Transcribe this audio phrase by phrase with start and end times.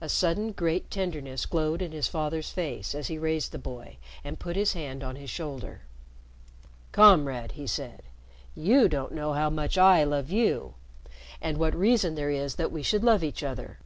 [0.00, 4.40] A sudden great tenderness glowed in his father's face as he raised the boy and
[4.40, 5.82] put his hand on his shoulder.
[6.90, 8.02] "Comrade," he said,
[8.56, 10.74] "you don't know how much I love you
[11.40, 13.78] and what reason there is that we should love each other!